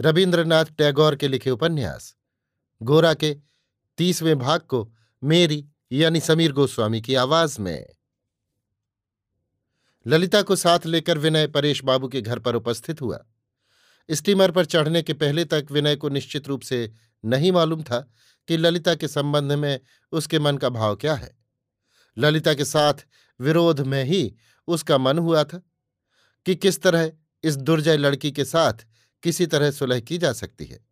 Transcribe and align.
रविन्द्रनाथ 0.00 0.64
टैगोर 0.64 1.16
के 1.16 1.28
लिखे 1.28 1.50
उपन्यास। 1.50 2.16
गोरा 2.82 3.14
के 3.14 3.36
तीसवें 3.98 4.38
भाग 4.38 4.60
को 4.60 4.92
मेरी 5.24 5.68
यानी 5.92 6.20
समीर 6.20 6.52
गोस्वामी 6.52 7.00
की 7.00 7.14
आवाज़ 7.14 7.60
में। 7.60 7.86
ललिता 10.06 10.42
को 10.42 10.56
साथ 10.56 10.78
लेकर 10.86 11.18
विनय 11.18 11.46
परेश 11.46 11.84
बाबू 11.84 12.08
के 12.08 12.20
घर 12.20 12.38
पर 12.38 12.54
उपस्थित 12.54 13.00
हुआ। 13.00 13.24
स्टीमर 14.10 14.50
पर 14.50 14.64
चढ़ने 14.64 15.02
के 15.02 15.12
पहले 15.12 15.44
तक 15.44 15.66
विनय 15.70 15.96
को 15.96 16.08
निश्चित 16.08 16.48
रूप 16.48 16.62
से 16.62 16.92
नहीं 17.24 17.52
मालूम 17.52 17.82
था 17.82 18.10
कि 18.48 18.56
ललिता 18.56 18.94
के 18.94 19.08
संबंध 19.08 19.52
में 19.52 19.80
उसके 20.12 20.38
मन 20.38 20.56
का 20.56 20.68
भाव 20.68 20.96
क्या 20.96 21.14
है। 21.14 21.38
ललिता 22.18 22.54
के 22.54 22.64
साथ 22.64 22.94
विरोध 23.40 23.80
में 23.80 24.04
ही 24.04 24.34
उसका 24.66 24.98
मन 24.98 25.18
हुआ 25.18 25.44
था 25.44 25.62
कि 26.46 26.54
किस 26.54 26.82
तरह 26.82 27.12
इस 27.42 27.56
दुर्जय 27.56 27.96
लड़की 27.96 28.32
के 28.32 28.44
साथ 28.44 28.72
किसी 29.24 29.46
तरह 29.46 29.70
सुलह 29.70 30.00
की 30.00 30.18
जा 30.18 30.32
सकती 30.32 30.64
है। 30.64 30.86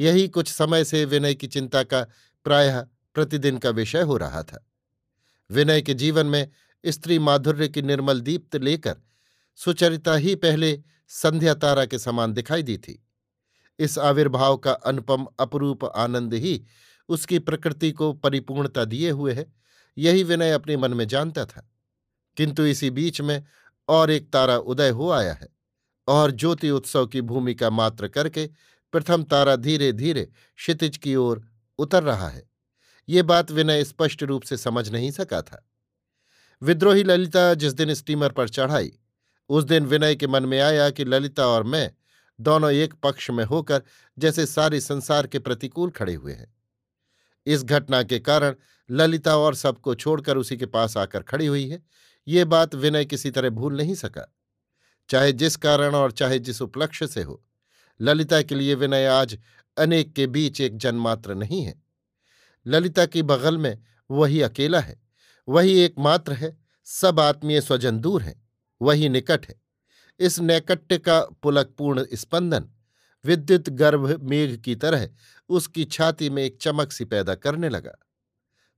यही 0.00 0.28
कुछ 0.28 0.52
समय 0.52 0.84
से 0.84 1.04
विनय 1.04 1.34
की 1.34 1.46
चिंता 1.46 1.82
का 1.82 2.02
प्रायः 2.44 2.86
प्रतिदिन 3.14 3.58
का 3.58 3.70
विषय 3.70 4.00
हो 4.00 4.16
रहा 4.16 4.42
था। 4.42 4.66
विनय 5.50 5.82
के 5.82 5.94
जीवन 5.94 6.26
में 6.26 6.50
स्त्री 6.86 7.18
माधुर्य 7.18 7.68
की 7.68 7.82
निर्मल 7.82 8.20
दीप्त 8.20 8.56
लेकर 8.56 8.96
सुचरिता 9.56 10.14
ही 10.14 10.34
पहले 10.34 10.82
संध्या 11.08 11.54
तारा 11.54 11.86
के 11.86 11.98
समान 11.98 12.32
दिखाई 12.32 12.62
दी 12.62 12.78
थी। 12.78 13.06
इस 13.78 13.98
आविर्भाव 13.98 14.56
का 14.56 14.72
अनुपम 14.72 15.26
अपरूप 15.38 15.84
आनंद 15.84 16.34
ही 16.34 16.64
उसकी 17.08 17.38
प्रकृति 17.38 17.92
को 17.92 18.12
परिपूर्णता 18.12 18.84
दिए 18.84 19.10
हुए 19.10 19.34
है, 19.34 19.52
यही 19.98 20.22
विनय 20.22 20.52
अपने 20.52 20.76
मन 20.76 20.94
में 20.94 21.08
जानता 21.08 21.44
था। 21.44 21.70
किंतु 22.36 22.64
इसी 22.64 22.90
बीच 22.90 23.20
में 23.20 23.44
और 23.88 24.10
एक 24.10 24.32
तारा 24.32 24.58
उदय 24.58 24.90
हो 24.90 25.10
आया 25.10 25.32
है। 25.32 25.61
और 26.12 26.30
ज्योति 26.30 26.70
उत्सव 26.70 27.06
की 27.06 27.20
भूमिका 27.20 27.70
मात्र 27.70 28.08
करके 28.08 28.46
प्रथम 28.92 29.22
तारा 29.22 29.56
धीरे 29.56 29.92
धीरे 29.92 30.22
क्षितिज 30.56 30.96
की 30.96 31.14
ओर 31.16 31.44
उतर 31.78 32.02
रहा 32.02 32.28
है। 32.28 32.50
ये 33.08 33.22
बात 33.22 33.50
विनय 33.50 33.84
स्पष्ट 33.84 34.22
रूप 34.22 34.42
से 34.42 34.56
समझ 34.56 34.88
नहीं 34.90 35.10
सका 35.10 35.42
था। 35.42 35.66
विद्रोही 36.62 37.02
ललिता 37.02 37.54
जिस 37.54 37.72
दिन 37.72 37.94
स्टीमर 37.94 38.32
पर 38.32 38.48
चढ़ाई, 38.48 38.92
उस 39.48 39.64
दिन 39.64 39.86
विनय 39.86 40.14
के 40.14 40.26
मन 40.26 40.46
में 40.46 40.60
आया 40.60 40.90
कि 40.90 41.04
ललिता 41.04 41.46
और 41.46 41.62
मैं 41.62 41.90
दोनों 42.40 42.70
एक 42.72 42.94
पक्ष 42.94 43.30
में 43.30 43.44
होकर 43.44 43.82
जैसे 44.18 44.46
सारे 44.46 44.80
संसार 44.80 45.26
के 45.26 45.38
प्रतिकूल 45.38 45.90
खड़े 45.90 46.14
हुए 46.14 46.32
हैं। 46.32 46.54
इस 47.46 47.64
घटना 47.64 48.02
के 48.02 48.18
कारण 48.18 48.54
ललिता 48.90 49.36
और 49.36 49.54
सबको 49.54 49.94
छोड़कर 49.94 50.36
उसी 50.36 50.56
के 50.56 50.66
पास 50.66 50.96
आकर 50.96 51.22
खड़ी 51.22 51.46
हुई 51.46 51.68
है। 51.68 51.82
ये 52.28 52.44
बात 52.44 52.74
विनय 52.74 53.04
किसी 53.04 53.30
तरह 53.30 53.50
भूल 53.50 53.76
नहीं 53.76 53.94
सका। 53.94 54.26
चाहे 55.08 55.32
जिस 55.32 55.56
कारण 55.56 55.94
और 55.94 56.12
चाहे 56.12 56.38
जिस 56.38 56.62
उपलक्ष्य 56.62 57.06
से 57.06 57.22
हो। 57.22 57.44
ललिता 58.00 58.42
के 58.42 58.54
लिए 58.54 58.74
विनय 58.74 59.06
आज 59.06 59.38
अनेक 59.78 60.12
के 60.12 60.26
बीच 60.26 60.60
एक 60.60 60.76
जन्मात्र 60.76 61.34
नहीं 61.34 61.62
है। 61.62 61.82
ललिता 62.66 63.06
की 63.06 63.22
बगल 63.22 63.58
में 63.58 63.78
वही 64.10 64.40
अकेला 64.40 64.80
है, 64.80 65.02
वही 65.48 65.78
एकमात्र 65.78 66.32
है, 66.32 66.56
सब 66.84 67.20
आत्मीय 67.20 67.60
स्वजन 67.60 67.98
दूर 67.98 68.22
हैं, 68.22 68.48
वही 68.82 69.08
निकट 69.08 69.46
है। 69.46 69.60
इस 70.20 70.38
नैकट्य 70.40 70.98
का 70.98 71.20
पुलकपूर्ण 71.20 72.06
स्पंदन, 72.14 72.64
विद्युत 73.24 73.70
गर्भ 73.70 74.20
मेघ 74.22 74.56
की 74.56 74.74
तरह 74.76 75.08
उसकी 75.48 75.84
छाती 75.84 76.30
में 76.30 76.42
एक 76.42 76.58
चमक 76.60 76.92
सी 76.92 77.04
पैदा 77.04 77.34
करने 77.34 77.68
लगा। 77.68 77.92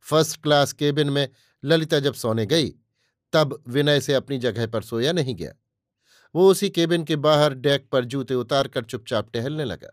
फ़र्स्ट 0.01 0.43
क्लास 0.43 0.73
केबिन 0.73 1.11
में 1.11 1.29
ललिता 1.65 2.01
जब 2.01 2.15
सोने 2.15 2.47
गई, 2.47 2.71
तब 3.33 3.63
विनय 3.69 4.01
से 4.01 4.15
अपनी 4.15 4.39
जगह 4.39 4.67
पर 4.67 4.83
सोया 4.83 5.13
नहीं 5.13 5.35
गया। 5.35 5.53
वो 6.35 6.49
उसी 6.51 6.71
केबिन 6.71 7.05
के 7.05 7.17
बाहर 7.17 7.55
डेक 7.55 7.89
पर 7.93 8.05
जूते 8.05 8.35
उतारकर 8.35 8.85
चुपचाप 8.85 9.31
टहलने 9.33 9.65
लगा। 9.65 9.93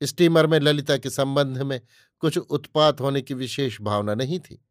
स्टीमर 0.00 0.46
में 0.46 0.58
ललिता 0.60 0.96
के 0.96 1.10
संबंध 1.10 1.58
में 1.58 1.80
कुछ 2.22 2.38
उत्पात 2.38 3.00
होने 3.00 3.22
की 3.22 3.34
विशेष 3.34 3.80
भावना 3.80 4.14
नहीं 4.14 4.38
थी, 4.40 4.62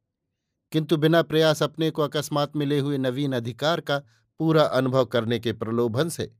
किंतु 0.72 0.97
बिना 0.97 1.22
प्रयास 1.22 1.64
अपने 1.64 1.90
को 1.92 2.02
अकस्मात 2.02 2.56
मिले 2.56 2.80
हुए 2.80 2.97
नवीन 2.97 3.34
अधिकार 3.34 3.81
का 3.81 3.97
पूरा 4.40 4.64
अनुभव 4.64 5.06
करने 5.06 5.40
के 5.40 5.53
प्रलोभन 5.53 6.09
से, 6.09 6.31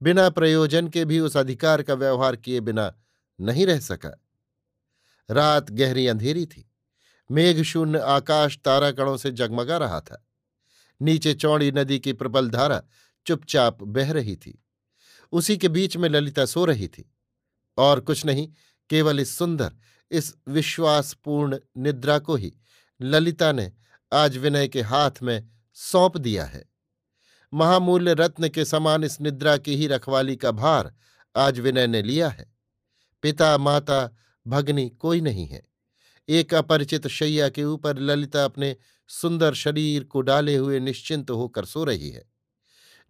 बिना 0.00 0.28
प्रयोजन 0.30 0.88
के 0.88 1.04
भी 1.04 1.20
उस 1.20 1.36
अधिकार 1.36 1.82
का 1.82 1.94
व्यवहार 1.94 2.36
किए 2.36 2.60
बिना 2.60 2.92
नहीं 3.38 3.66
रह 3.66 3.80
सका। 3.80 4.18
रात 5.28 5.70
गहरी 5.70 6.06
अंधेरी 6.06 6.44
थी 6.46 6.68
मेघशून्य 7.30 7.98
आकाश 7.98 8.58
ताराकणों 8.58 9.16
से 9.16 9.30
जगमगा 9.32 9.76
रहा 9.76 10.00
था, 10.00 10.24
नीचे 11.00 11.34
चौड़ी 11.34 11.70
नदी 11.72 11.98
की 11.98 12.12
प्रबल 12.12 12.50
धारा 12.50 12.82
चुपचाप 13.26 13.82
बह 13.82 14.12
रही 14.12 14.36
थी। 14.36 14.64
उसी 15.32 15.56
के 15.56 15.68
बीच 15.68 15.96
में 15.96 16.08
ललिता 16.08 16.44
सो 16.44 16.64
रही 16.64 16.88
थी। 16.88 17.14
और 17.78 18.00
कुछ 18.00 18.26
नहीं, 18.26 18.52
केवल 18.90 19.20
इस 19.20 19.38
सुंदर, 19.38 19.72
इस 20.10 20.34
विश्वासपूर्ण 20.48 21.58
निद्रा 21.76 22.18
को 22.18 22.36
ही 22.36 22.54
ललिता 23.02 23.52
ने 23.52 23.72
आज 24.12 24.36
विनय 24.36 24.68
के 24.68 24.82
हाथ 24.82 25.10
में 25.22 25.48
सौंप 25.74 26.16
दिया 26.16 26.44
है। 26.44 26.64
महामूल्य 27.54 28.14
रत्न 28.14 28.48
के 28.48 28.64
समान 28.64 29.04
इस 29.04 29.20
निद्रा 29.20 29.56
की 29.56 29.76
ही 29.76 29.86
रखवाली 29.86 30.36
का 30.36 30.50
भार 30.50 30.94
आज 31.36 31.60
विनय 31.60 31.86
ने 31.86 32.02
लिया 32.02 32.28
है। 32.28 32.54
पिता, 33.22 33.58
माता, 33.58 34.16
भगनी 34.46 34.88
कोई 34.88 35.20
नहीं 35.20 35.46
है। 35.46 35.62
एक 36.28 36.54
अपरिचित 36.54 37.06
शैया 37.06 37.48
के 37.48 37.64
ऊपर 37.64 37.98
ललिता 37.98 38.44
अपने 38.44 38.76
सुंदर 39.08 39.54
शरीर 39.54 40.04
को 40.04 40.20
डाले 40.20 40.56
हुए 40.56 40.80
निश्चिंत 40.80 41.30
होकर 41.30 41.64
सो 41.64 41.84
रही 41.84 42.10
है। 42.10 42.31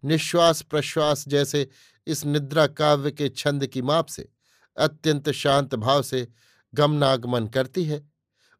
निश्वास 0.04 0.62
प्रश्वास 0.62 1.28
जैसे 1.28 1.68
इस 2.06 2.24
निद्रा 2.26 2.66
काव्य 2.66 3.10
के 3.10 3.28
छंद 3.28 3.66
की 3.66 3.82
माप 3.82 4.06
से 4.06 4.28
अत्यंत 4.76 5.30
शांत 5.30 5.74
भाव 5.74 6.02
से 6.02 6.28
गमनागमन 6.74 7.46
करती 7.46 7.84
है। 7.84 8.10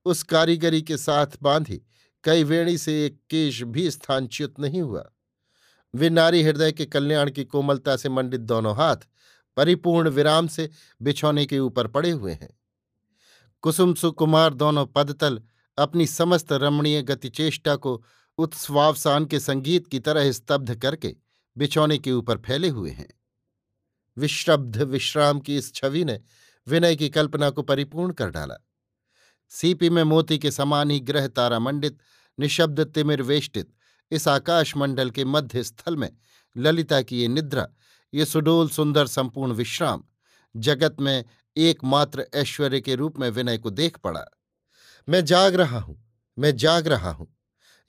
उस 0.06 0.22
कारीगरी 0.22 0.82
के 0.82 0.96
साथ 0.96 1.26
बांधी 1.42 1.80
कई 2.24 2.44
वेणी 2.44 2.78
से 2.78 3.04
एक 3.06 3.18
केश 3.30 3.62
भी 3.62 3.90
स्थानच्युत 3.90 4.60
नहीं 4.60 4.82
हुआ। 4.82 5.04
वे 5.94 6.10
नारी 6.10 6.42
हृदय 6.42 6.72
के 6.72 6.86
कल्याण 6.86 7.30
की 7.30 7.44
कोमलता 7.44 7.96
से 7.96 8.08
मंडित 8.08 8.40
दोनों 8.40 8.76
हाथ 8.76 8.96
परिपूर्ण 9.56 10.08
विराम 10.08 10.46
से 10.46 10.70
बिछौने 11.02 11.46
के 11.46 11.58
ऊपर 11.58 11.86
पड़े 11.86 12.10
हुए 12.10 12.32
हैं। 12.32 12.58
कुसुम 13.62 13.94
सुकुमार 13.94 14.54
दोनों 14.54 14.86
पदतल 14.86 15.42
अपनी 15.78 16.06
समस्त 16.06 16.52
रमणीय 16.52 17.02
गतिचेष्टा 17.02 17.76
को 17.76 18.02
उत्स्वावसान 18.38 19.26
के 19.26 19.40
संगीत 19.40 19.86
की 19.86 20.00
तरह 20.00 20.32
स्तब्ध 20.32 20.74
करके 20.74 21.14
बिछौने 21.56 21.98
के 21.98 22.12
ऊपर 22.12 22.38
फैले 22.38 22.68
हुए 22.68 22.90
हैं। 22.90 23.08
विश्रब्ध 24.16 24.76
विश्राम 24.82 25.40
की 25.40 25.56
इस 25.56 25.72
छवि 25.74 26.04
ने 26.04 26.20
विनय 26.66 26.96
की 26.96 27.08
कल्पना 27.08 27.50
को 27.50 27.62
परिपूर्ण 27.62 28.12
कर 28.12 28.30
डाला। 28.30 28.56
सीपी 29.52 29.90
में 29.90 30.02
मोती 30.04 30.38
के 30.38 30.50
समान 30.50 30.90
ही 30.90 30.98
ग्रह 31.00 31.26
तारा 31.28 31.58
मंडित, 31.58 31.98
निशब्द, 32.38 32.80
तिमिर 32.84 33.22
वेष्टित, 33.22 33.72
इस 34.10 34.28
आकाश 34.28 34.76
मंडल 34.76 35.10
के 35.10 35.24
मध्य 35.24 35.62
स्थल 35.62 35.96
में 35.96 36.10
ललिता 36.56 37.00
की 37.02 37.20
ये 37.20 37.28
निद्रा, 37.28 37.66
ये 38.12 38.24
सुडोल 38.24 38.68
सुंदर 38.68 39.06
संपूर्ण 39.06 39.52
विश्राम, 39.52 40.04
जगत 40.54 40.96
में 41.00 41.24
एकमात्र 41.56 42.26
ऐश्वर्य 42.34 42.80
के 42.80 42.94
रूप 42.94 43.18
में 43.18 43.28
विनय 43.30 43.58
को 43.58 43.70
देख 43.70 43.98
पड़ा। 43.98 44.24
मैं 45.08 45.24
जाग 45.24 45.54
रहा 45.54 45.78
हूँ, 45.78 45.96
मैं 46.38 46.56
जाग 46.56 46.86
रहा 46.86 47.10
हूँ। 47.10 47.34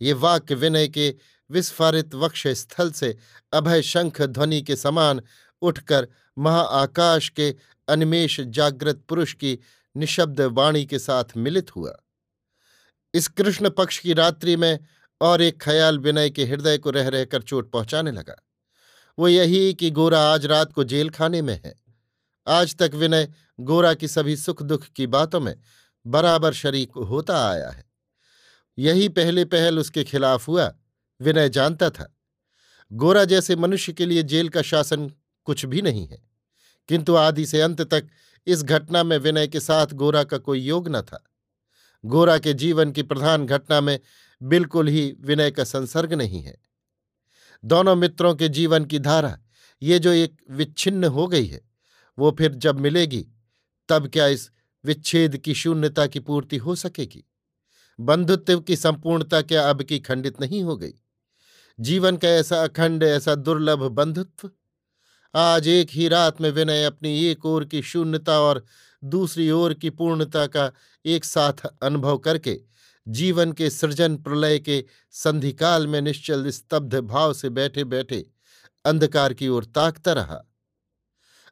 ये 0.02 0.14
वाक्य 0.14 0.56
विनय 0.56 0.88
के 0.88 1.16
विस्फारित 1.54 2.16
वक्ष 2.16 2.48
स्थल 2.48 2.92
से 2.92 3.18
अभय 3.54 3.82
शंख 3.82 4.22
ध्वनि 4.22 4.62
के 4.62 4.76
समान 4.76 5.22
उठकर 5.62 6.08
महाआकाश 6.38 7.30
के 7.30 7.56
अनिमेश 7.88 8.40
जागृत 8.42 9.04
पुरुष 9.10 9.34
की 9.34 9.60
निशब्द 9.98 10.42
वाणी 10.42 10.86
के 10.86 11.00
साथ 11.00 11.38
मिलित 11.38 11.76
हुआ। 11.76 11.96
इस 13.14 13.28
कृष्ण 13.28 13.70
पक्ष 13.70 14.00
की 14.00 14.14
रात्रि 14.14 14.56
में 14.56 14.80
और 15.22 15.42
एक 15.42 15.62
ख्याल 15.62 16.00
विनय 16.00 16.30
के 16.30 16.46
हृदय 16.46 16.78
को 16.78 16.90
रह 16.90 17.08
रहकर 17.08 17.42
चोट 17.42 17.72
पहुँचाने 17.72 18.12
लगा। 18.12 18.36
वो 19.20 19.28
यही 19.28 19.74
कि 19.74 19.92
गोरा 19.92 20.20
आज 20.20 20.46
रात 20.46 20.74
को 20.74 20.84
जेल 20.84 21.10
खाने 21.10 21.42
में 21.42 21.62
है। 21.66 21.76
आज 22.48 22.76
तक 22.76 22.92
विनय 22.94 23.34
गोरा 23.60 23.94
की 23.94 24.08
सभी 24.08 24.36
सुख 24.36 24.64
दुख 24.64 24.86
की 24.86 25.08
बातों 25.08 25.40
में 25.40 25.56
बराबर 26.08 26.54
शरीक 26.54 26.92
होता 26.92 27.50
आया 27.50 27.70
है। 27.70 27.86
यही 28.78 29.10
पहले 29.10 29.46
पहल 29.46 29.80
उसके 29.80 30.04
खिलाफ 30.04 30.48
हुआ। 30.48 30.74
विनय 31.24 31.50
जानता 31.50 31.90
था। 31.90 32.14
गोरा 32.92 33.24
जैसे 33.26 33.56
मनुष्य 33.56 33.94
के 33.94 34.06
लिए 34.06 34.24
जेल 34.24 34.50
का 34.50 34.62
शासन 34.62 35.12
कुछ 35.48 35.66
भी 35.66 35.82
नहीं 35.82 36.08
है, 36.08 36.22
किंतु 36.90 37.16
आदि 37.16 37.46
से 37.46 37.62
अंत 37.62 37.82
तक 37.84 38.08
इस 38.48 38.64
घटना 38.64 39.04
में 39.04 39.18
विनय 39.18 39.48
के 39.48 39.60
साथ 39.60 39.94
गोरा 39.94 40.24
का 40.24 40.38
कोई 40.38 40.60
योग 40.60 40.90
न 40.90 41.02
था। 41.02 41.24
गोरा 42.04 42.38
के 42.38 42.54
जीवन 42.54 42.92
की 42.92 43.04
प्रधान 43.04 43.46
घटना 43.46 43.82
में 43.82 44.00
बिल्कुल 44.42 44.88
ही 44.88 45.12
विनय 45.20 45.52
का 45.52 45.64
संसर्ग 45.64 46.14
नहीं 46.14 46.42
है। 46.42 46.58
दोनों 47.64 47.96
मित्रों 47.96 48.34
के 48.36 48.50
जीवन 48.50 48.86
की 48.86 49.00
धारा, 49.00 49.38
ये 49.82 50.00
जो 50.00 50.12
एक 50.12 50.36
विच्छिन्न 50.50 51.06
हो 51.06 51.28
गई 51.28 51.46
है, 51.46 51.62
वो 52.18 52.32
फिर 52.32 52.54
जब 52.54 52.80
मिलेगी, 52.80 53.26
तब 53.90 54.08
क्या 54.08 54.28
इस 54.28 54.50
विच्छेद 54.84 55.38
की 55.38 55.54
शून्यता 55.54 56.06
की 56.08 56.20
पूर्ति 56.20 56.58
हो 56.58 56.76
सकेगी? 56.76 57.24
बंधुत्व 58.00 58.60
की 58.60 58.76
संपूर्णता 58.76 59.42
क्या 59.42 59.70
अब 59.70 59.82
की 59.84 60.00
खंडित 60.00 60.42
नहीं 60.42 60.64
हो 60.64 60.76
गई? 60.78 60.94
जीवन 61.80 62.18
का 62.18 62.28
ऐसा 62.28 62.64
अखंड, 62.64 63.04
ऐसा 63.04 63.36
दुर्लभ 63.36 63.80
बंधुत्व। 63.80 64.50
आज 65.36 65.68
एक 65.68 65.90
ही 65.92 66.08
रात 66.08 66.42
में 66.42 66.50
विनय 66.52 66.84
अपनी 66.84 67.26
एक 67.26 67.46
ओर 67.46 67.66
की 67.66 67.82
शून्यता 67.82 68.40
और 68.40 68.64
दूसरी 69.04 69.50
ओर 69.52 69.74
की 69.74 69.90
पूर्णता 69.90 70.46
का 70.48 70.72
एक 71.06 71.26
साथ 71.26 71.66
अनुभव 71.82 72.18
करके, 72.18 72.60
जीवन 73.08 73.52
के 73.52 73.70
सृजन 73.70 74.18
प्रलय 74.18 74.60
के 74.60 74.84
संधिकाल 75.12 75.88
में 75.88 76.02
निश्चल 76.02 76.50
स्तब्ध 76.50 76.96
भाव 76.96 77.34
से 77.34 77.50
बैठे 77.50 77.84
बैठे 77.84 78.26
अंधकार 78.86 79.34
की 79.34 79.48
ओर 79.48 79.66
ताकता 79.66 80.14
रहा। 80.14 80.42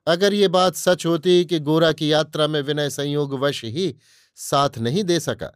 अगर 0.08 0.34
ये 0.34 0.48
बात 0.48 0.76
सच 0.76 1.06
होती 1.06 1.46
कि 1.46 1.60
गोरा 1.60 1.92
की 1.92 2.12
यात्रा 2.12 2.48
में 2.48 2.62
विनय 2.62 2.90
संयोगवश 2.90 3.64
ही 3.66 3.96
साथ 4.36 4.78
नहीं 4.78 5.04
दे 5.04 5.20
सका, 5.20 5.52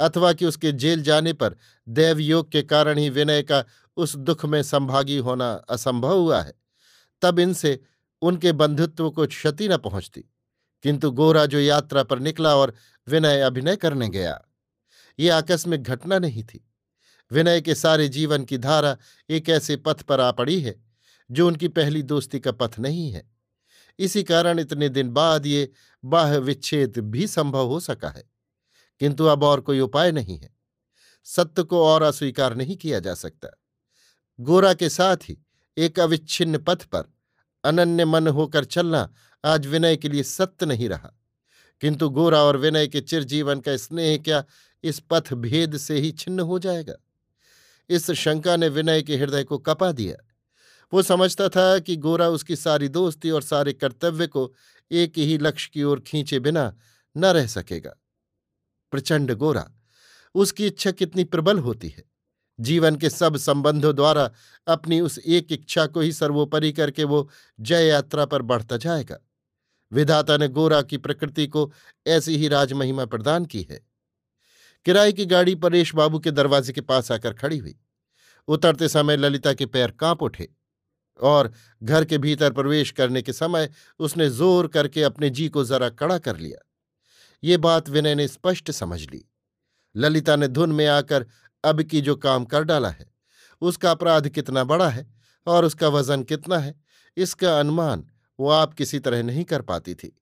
अथवा 0.00 0.32
कि 0.32 0.46
उसके 0.46 0.72
जेल 0.72 1.02
जाने 1.02 1.32
पर 1.32 1.56
दैवयोग 1.88 2.50
के 2.52 2.62
कारण 2.62 2.98
ही 2.98 3.08
विनय 3.10 3.42
का 3.42 3.64
उस 3.98 4.14
दुख 4.16 4.44
में 4.44 4.62
संभागी 4.62 5.16
होना 5.18 5.50
असंभव 5.68 6.18
हुआ 6.18 6.40
है। 6.42 6.54
तब 7.22 7.38
इनसे 7.38 7.78
उनके 8.22 8.52
बंधुत्व 8.54 9.10
को 9.10 9.26
क्षति 9.26 9.68
न 9.68 9.76
पहुँचती, 9.76 10.20
किंतु 10.84 11.10
गोरा 11.10 11.44
जो 11.46 11.60
यात्रा 11.60 12.02
पर 12.02 12.18
निकला 12.18 12.54
और 12.56 12.74
विनय 13.06 13.40
अभिनय 13.40 13.76
करने 13.76 14.08
गया, 14.08 14.40
ये 15.18 15.28
आकस्मिक 15.30 15.82
घटना 15.82 16.18
नहीं 16.18 16.42
थी। 16.44 16.64
विनय 17.30 17.60
के 17.60 17.74
सारे 17.74 18.08
जीवन 18.08 18.44
की 18.44 18.58
धारा 18.58 18.96
एक 19.28 19.48
ऐसे 19.48 19.76
पथ 19.76 20.02
पर 20.02 20.20
आ 20.20 20.30
पड़ी 20.32 20.60
है, 20.60 20.74
जो 21.30 21.46
उनकी 21.46 21.68
पहली 21.68 22.02
दोस्ती 22.04 22.40
का 22.40 22.52
पथ 22.52 22.78
नहीं 22.78 23.10
है। 23.12 23.28
इसी 23.98 24.22
कारण 24.22 24.58
इतने 24.60 24.88
दिन 24.88 25.10
बाद 25.10 25.46
ये 25.46 25.70
बाह 26.04 26.36
विच्छेद 26.36 26.98
भी 26.98 27.26
संभव 27.26 27.66
हो 27.66 27.80
सका 27.80 28.08
है, 28.08 28.24
किंतु 29.00 29.24
अब 29.24 29.42
और 29.42 29.60
कोई 29.60 29.80
उपाय 29.80 30.12
नहीं 30.12 30.38
है। 30.38 30.56
सत्य 31.26 31.62
को 31.62 31.84
और 31.84 32.02
अस्वीकार 32.02 32.54
नहीं 32.56 32.76
किया 32.76 33.00
जा 33.00 33.14
सकता। 33.14 33.48
गोरा 34.40 34.74
के 34.74 34.88
साथ 34.88 35.16
ही 35.16 35.38
एक 35.78 36.00
अविच्छिन्न 36.00 36.58
पथ 36.58 36.84
पर 36.84 37.12
अनन्य 37.64 38.04
मन 38.04 38.28
होकर 38.28 38.64
चलना 38.64 39.14
आज 39.44 39.66
विनय 39.66 39.96
के 39.96 40.08
लिए 40.08 40.22
सत्य 40.22 40.66
नहीं 40.66 40.88
रहा। 40.88 41.12
किंतु 41.80 42.08
गोरा 42.08 42.42
और 42.42 42.56
विनय 42.56 42.86
के 42.86 43.00
चिरजीवन 43.00 43.60
का 43.60 43.76
स्नेह 43.76 44.18
क्या 44.18 44.44
इस 44.84 45.02
पथ 45.10 45.34
भेद 45.34 45.76
से 45.76 45.98
ही 45.98 46.12
छिन्न 46.12 46.40
हो 46.40 46.58
जाएगा? 46.58 46.94
इस 47.88 48.10
शंका 48.10 48.56
ने 48.56 48.68
विनय 48.68 49.02
के 49.02 49.16
हृदय 49.16 49.44
को 49.44 49.58
कपा 49.58 49.92
दिया। 49.92 50.34
वो 50.92 51.02
समझता 51.02 51.48
था 51.48 51.78
कि 51.78 51.96
गोरा 51.96 52.28
उसकी 52.28 52.56
सारी 52.56 52.88
दोस्ती 52.88 53.30
और 53.30 53.42
सारे 53.42 53.72
कर्तव्य 53.72 54.26
को 54.26 54.54
एक 54.90 55.18
ही 55.18 55.38
लक्ष्य 55.38 55.70
की 55.72 55.82
ओर 55.82 56.00
खींचे 56.00 56.40
बिना 56.40 56.76
न 57.16 57.24
रह 57.24 57.46
सकेगा। 57.46 57.94
प्रचंड 58.90 59.32
गोरा, 59.32 59.70
उसकी 60.34 60.66
इच्छा 60.66 60.90
कितनी 60.90 61.24
प्रबल 61.24 61.58
होती 61.58 61.88
है? 61.88 62.07
जीवन 62.60 62.96
के 62.96 63.10
सब 63.10 63.36
संबंधों 63.36 63.94
द्वारा 63.94 64.30
अपनी 64.66 65.00
उस 65.00 65.18
एक 65.18 65.52
इच्छा 65.52 65.86
को 65.86 66.00
ही 66.00 66.12
सर्वोपरि 66.12 66.72
करके 66.72 67.04
वो 67.04 67.28
जय 67.60 67.86
यात्रा 67.86 68.24
पर 68.24 68.42
बढ़ता 68.42 68.76
जाएगा। 68.76 69.18
विधाता 69.92 70.36
ने 70.36 70.48
गोरा 70.48 70.82
की 70.82 70.96
प्रकृति 70.96 71.46
को 71.46 71.72
ऐसी 72.06 72.36
ही 72.36 72.48
राजमहिमा 72.48 73.04
प्रदान 73.04 73.44
की 73.44 73.66
है। 73.70 73.80
किराए 74.84 75.12
की 75.12 75.26
गाड़ी 75.26 75.54
परेश 75.54 75.94
बाबू 75.94 76.18
के 76.18 76.30
दरवाजे 76.30 76.72
के 76.72 76.80
पास 76.80 77.12
आकर 77.12 77.32
खड़ी 77.32 77.58
हुई। 77.58 77.78
उतरते 78.48 78.88
समय 78.88 79.16
ललिता 79.16 79.52
के 79.52 79.66
पैर 79.66 79.90
काँप 79.90 80.22
उठे 80.22 80.48
और 81.20 81.52
घर 81.82 82.04
के 82.04 82.18
भीतर 82.18 82.52
प्रवेश 82.52 82.90
करने 82.90 83.22
के 83.22 83.32
समय 83.32 83.70
उसने 83.98 84.28
ज़ोर 84.30 84.68
करके 84.68 85.02
अपने 85.02 85.30
जी 85.30 85.48
को 85.48 85.64
जरा 85.64 85.88
कड़ा 85.88 86.18
कर 86.18 86.36
लिया। 86.36 86.58
ये 87.42 87.56
बात 87.56 87.88
विनय 87.88 88.14
ने 88.14 88.28
स्पष्ट 88.28 88.70
समझ 88.70 89.00
ली। 89.00 89.24
ललिता 89.96 90.36
ने 90.36 90.48
धुन 90.48 90.72
में 90.72 90.86
आकर 90.86 91.26
अब 91.64 91.82
की 91.82 92.00
जो 92.00 92.16
काम 92.16 92.44
कर 92.44 92.64
डाला 92.64 92.88
है, 92.88 93.06
उसका 93.62 93.90
अपराध 93.90 94.28
कितना 94.28 94.64
बड़ा 94.64 94.88
है 94.88 95.06
और 95.46 95.64
उसका 95.64 95.88
वज़न 95.88 96.22
कितना 96.22 96.58
है, 96.58 96.74
इसका 97.16 97.58
अनुमान 97.60 98.06
वो 98.38 98.48
आप 98.48 98.74
किसी 98.74 98.98
तरह 98.98 99.22
नहीं 99.22 99.44
कर 99.44 99.62
पाती 99.62 99.94
थी। 99.94 100.16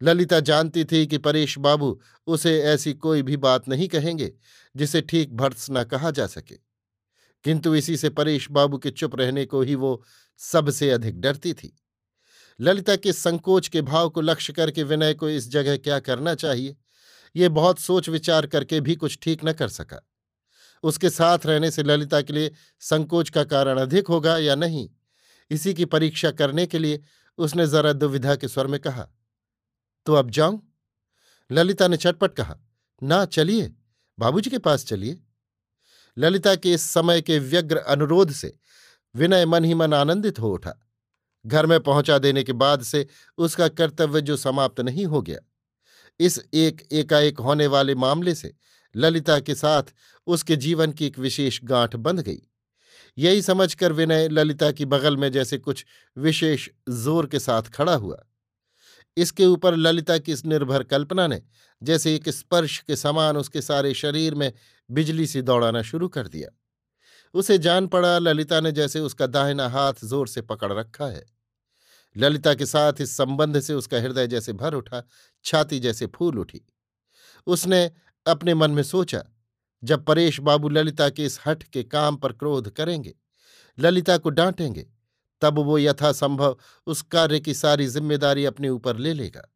ललिता 0.00 0.40
जानती 0.40 0.84
थी 0.84 1.06
कि 1.06 1.18
परेश 1.18 1.56
बाबू 1.58 2.00
उसे 2.26 2.60
ऐसी 2.62 2.92
कोई 2.94 3.22
भी 3.22 3.36
बात 3.36 3.68
नहीं 3.68 3.88
कहेंगे 3.88 4.32
जिसे 4.74 5.00
ठीक 5.00 5.34
भर्त्स 5.36 5.66
न 5.70 5.84
कहा 5.84 6.10
जा 6.10 6.26
सके। 6.26 6.54
किंतु 7.44 7.74
इसी 7.74 7.96
से 7.96 8.10
परेश 8.10 8.50
बाबू 8.50 8.78
के 8.78 8.90
चुप 8.90 9.14
रहने 9.16 9.44
को 9.44 9.60
ही 9.62 9.74
वो 9.74 10.02
सबसे 10.40 10.90
अधिक 10.90 11.20
डरती 11.20 11.52
थी। 11.52 11.76
ललिता 12.60 12.96
के 12.96 13.12
संकोच 13.12 13.68
के 13.68 13.82
भाव 13.82 14.08
को 14.10 14.20
लक्ष्य 14.20 14.52
करके 14.52 14.82
विनय 14.82 15.14
को 15.14 15.28
इस 15.28 15.48
जगह 15.50 15.76
क्या 15.76 15.98
करना 16.00 16.34
चाहिए, 16.34 16.76
ये 17.34 17.48
बहुत 17.48 17.78
सोच 17.78 18.08
विचार 18.08 18.46
करके 18.46 18.80
भी 18.80 18.94
कुछ 18.94 19.18
ठीक 19.22 19.44
न 19.44 19.52
कर 19.52 19.68
सका। 19.68 20.00
उसके 20.82 21.10
साथ 21.10 21.46
रहने 21.46 21.70
से 21.70 21.82
ललिता 21.82 22.20
के 22.20 22.32
लिए 22.32 22.52
संकोच 22.80 23.30
का 23.30 23.44
कारण 23.44 23.78
अधिक 23.78 24.08
होगा 24.08 24.36
या 24.38 24.54
नहीं? 24.54 24.88
इसी 25.50 25.74
की 25.74 25.84
परीक्षा 25.84 26.30
करने 26.30 26.66
के 26.66 26.78
लिए 26.78 27.02
उसने 27.38 27.66
जरा 27.66 27.92
दुविधा 27.92 28.34
के 28.36 28.48
स्वर 28.48 28.66
में 28.66 28.78
कहा 28.80 29.08
तो 30.06 30.14
अब 30.14 30.30
जाऊँ? 30.30 30.62
ललिता 31.50 31.88
ने 31.88 31.96
चटपट 31.96 32.34
कहा, 32.34 32.56
ना, 33.02 33.24
चलिए। 33.24 33.72
बाबूजी 34.18 34.50
के 34.50 34.58
पास 34.58 34.84
चलिए। 34.86 35.20
ललिता 36.16 36.54
के 36.54 36.72
इस 36.72 36.82
समय 36.82 37.20
के 37.22 37.38
व्यग्र 37.38 37.76
अनुरोध 37.78 38.30
से 38.30 38.56
विनय 39.14 39.46
मन 39.46 39.64
ही 39.64 39.74
मन 39.74 39.94
आनंदित 39.94 40.38
हो 40.38 40.52
उठा। 40.52 40.74
घर 41.46 41.66
में 41.66 41.78
पहुँचा 41.80 42.18
देने 42.18 42.42
के 42.42 42.52
बाद 42.52 42.82
से 42.82 43.06
उसका 43.38 43.68
कर्तव्य 43.68 44.20
जो 44.20 44.36
समाप्त 44.36 44.80
नहीं 44.80 45.06
हो 45.06 45.22
गया, 45.22 45.38
इस 46.20 46.40
एक 46.54 46.86
एकाएक 46.92 47.38
होने 47.38 47.66
वाले 47.66 47.94
मामले 47.94 48.34
से 48.34 48.54
ललिता 48.96 49.38
के 49.40 49.54
साथ 49.54 49.92
उसके 50.26 50.56
जीवन 50.56 50.92
की 50.92 51.06
एक 51.06 51.18
विशेष 51.18 51.60
गांठ 51.64 51.96
बंध 51.96 52.20
गई। 52.20 52.40
यही 53.18 53.42
समझकर 53.42 53.92
विनय 53.92 54.28
ललिता 54.28 54.70
की 54.70 54.84
बगल 54.84 55.16
में 55.16 55.30
जैसे 55.32 55.58
कुछ 55.58 55.84
विशेष 56.16 56.68
ज़ोर 56.88 57.26
के 57.26 57.38
साथ 57.38 57.62
खड़ा 57.62 57.94
हुआ। 57.94 58.22
इसके 59.16 59.46
ऊपर 59.46 59.76
ललिता 59.76 60.18
की 60.18 60.32
इस 60.32 60.44
निर्भर 60.46 60.82
कल्पना 60.82 61.26
ने 61.26 61.40
जैसे 61.82 62.14
एक 62.14 62.28
स्पर्श 62.28 62.78
के 62.78 62.96
समान 62.96 63.36
उसके 63.36 63.62
सारे 63.62 63.92
शरीर 63.94 64.34
में 64.34 64.52
बिजली 64.90 65.26
सी 65.26 65.42
दौड़ाना 65.42 65.82
शुरू 65.82 66.08
कर 66.08 66.28
दिया। 66.28 66.48
उसे 67.34 67.58
जान 67.58 67.86
पड़ा 67.86 68.18
ललिता 68.18 68.60
ने 68.60 68.72
जैसे 68.72 69.00
उसका 69.00 69.26
दाहिना 69.26 69.68
हाथ 69.68 70.04
ज़ोर 70.04 70.28
से 70.28 70.42
पकड़ 70.42 70.72
रखा 70.72 71.06
है। 71.06 71.24
ललिता 72.16 72.54
के 72.54 72.66
साथ 72.66 73.00
इस 73.00 73.16
संबंध 73.16 73.60
से 73.60 73.74
उसका 73.74 73.98
हृदय 73.98 74.26
जैसे 74.26 74.52
भर 74.52 74.74
उठा, 74.74 75.02
छाती 75.44 75.80
जैसे 75.80 76.06
फूल 76.06 76.38
उठी। 76.38 76.60
उसने 77.46 77.90
अपने 78.26 78.54
मन 78.54 78.70
में 78.70 78.82
सोचा, 78.82 79.24
जब 79.84 80.04
परेश 80.04 80.40
बाबू 80.40 80.68
ललिता 80.68 81.08
के 81.10 81.24
इस 81.24 81.40
हठ 81.46 81.62
के 81.62 81.82
काम 81.82 82.16
पर 82.16 82.32
क्रोध 82.32 82.70
करेंगे, 82.70 83.14
ललिता 83.78 84.18
को 84.18 84.30
डांटेंगे, 84.30 84.86
तब 85.40 85.58
वो 85.58 85.78
यथासंभव 85.78 86.56
उस 86.86 87.02
कार्य 87.02 87.40
की 87.40 87.54
सारी 87.54 87.86
ज़िम्मेदारी 87.86 88.44
अपने 88.44 88.68
ऊपर 88.68 88.96
ले 88.96 89.12
लेगा। 89.12 89.52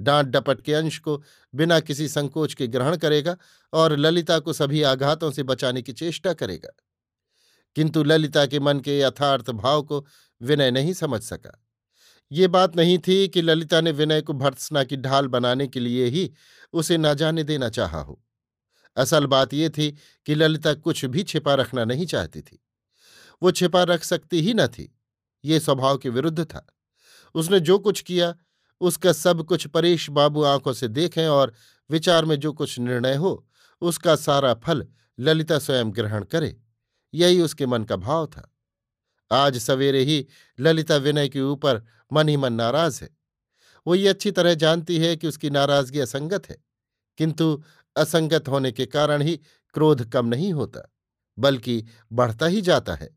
डांट 0.00 0.26
डपट 0.26 0.60
के 0.60 0.74
अंश 0.74 0.98
को 0.98 1.22
बिना 1.54 1.80
किसी 1.80 2.08
संकोच 2.08 2.54
के 2.54 2.66
ग्रहण 2.66 2.96
करेगा 2.96 3.36
और 3.72 3.96
ललिता 3.96 4.38
को 4.38 4.52
सभी 4.52 4.82
आघातों 4.82 5.30
से 5.30 5.42
बचाने 5.42 5.82
की 5.82 5.92
चेष्टा 5.92 6.32
करेगा। 6.32 6.70
किंतु 7.76 8.04
ललिता 8.04 8.46
के 8.46 8.60
मन 8.60 8.80
के 8.80 8.98
यथार्थ 9.00 9.50
भाव 9.50 9.82
को 9.82 10.06
विनय 10.42 10.70
नहीं 10.70 10.92
समझ 10.92 11.22
सका। 11.22 11.64
ये 12.32 12.48
बात 12.48 12.76
नहीं 12.76 12.98
थी 12.98 13.28
कि 13.28 13.42
ललिता 13.42 13.80
ने 13.80 13.90
विनय 13.90 14.22
को 14.22 14.32
भर्त्सना 14.32 14.84
की 14.84 14.96
ढाल 14.96 15.26
बनाने 15.26 15.66
के 15.66 15.80
लिए 15.80 16.06
ही 16.06 16.32
उसे 16.72 16.98
न 16.98 17.14
जाने 17.14 17.44
देना 17.44 17.68
चाहा 17.68 18.00
हो। 18.00 18.22
असल 18.96 19.26
बात 19.26 19.54
यह 19.54 19.68
थी 19.68 19.96
कि 20.26 20.34
ललिता 20.34 20.74
कुछ 20.74 21.04
भी 21.04 21.22
छिपा 21.22 21.54
रखना 21.54 21.84
नहीं 21.84 22.06
चाहती 22.06 22.40
थी। 22.40 22.64
वो 23.42 23.50
छिपा 23.50 23.82
रख 23.82 24.04
सकती 24.04 24.40
ही 24.40 24.54
न 24.54 24.66
थी। 24.66 24.98
ये 25.44 25.60
स्वभाव 25.60 25.98
के 25.98 26.08
विरुद्ध 26.08 26.44
था। 26.44 26.66
उसने 27.34 27.60
जो 27.60 27.78
कुछ 27.78 28.00
किया, 28.00 28.34
उसका 28.80 29.12
सब 29.12 29.44
कुछ 29.44 29.66
परेश 29.66 30.10
बाबू 30.10 30.42
आँखों 30.42 30.72
से 30.72 30.88
देखें 30.88 31.26
और 31.26 31.52
विचार 31.90 32.24
में 32.24 32.36
जो 32.36 32.52
कुछ 32.52 32.78
निर्णय 32.78 33.14
हो, 33.14 33.48
उसका 33.80 34.16
सारा 34.16 34.54
फल 34.54 34.86
ललिता 35.20 35.58
स्वयं 35.58 35.94
ग्रहण 35.94 36.24
करे। 36.24 36.60
यही 37.14 37.40
उसके 37.40 37.66
मन 37.66 37.84
का 37.84 37.96
भाव 37.96 38.26
था। 38.26 38.54
आज 39.30 39.58
सवेरे 39.58 40.02
ही 40.02 40.26
ललिता 40.58 40.96
विनय 40.96 41.28
के 41.28 41.40
ऊपर 41.40 41.82
मन 42.12 42.28
ही 42.28 42.36
मन 42.36 42.52
नाराज़ 42.52 43.02
है। 43.02 43.08
वो 43.86 43.94
ये 43.94 44.08
अच्छी 44.08 44.30
तरह 44.30 44.54
जानती 44.54 44.98
है 44.98 45.16
कि 45.16 45.28
उसकी 45.28 45.50
नाराज़गी 45.50 46.00
असंगत 46.00 46.48
है, 46.48 46.56
किंतु 47.18 47.62
असंगत 47.96 48.48
होने 48.48 48.72
के 48.72 48.86
कारण 48.86 49.22
ही 49.22 49.36
क्रोध 49.74 50.08
कम 50.10 50.26
नहीं 50.26 50.52
होता, 50.52 50.82
बल्कि 51.38 51.84
बढ़ता 52.12 52.46
ही 52.46 52.60
जाता 52.60 52.94
है। 52.94 53.10